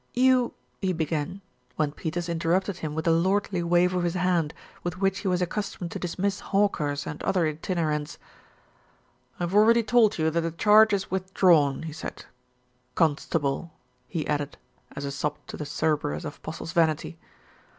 [0.15, 1.41] "You" he began,
[1.75, 4.51] when Peters interrupted him with a lordly wave of his hand,
[4.83, 8.17] with which he was accus tomed to dismiss hawkers and other itinerants.
[9.39, 12.25] "I've already told you that the charge is withdrawn," he said,
[12.95, 13.73] "constable,"
[14.07, 14.57] he added,
[14.95, 17.19] as a sop to the Cerberus of Postle's vanity.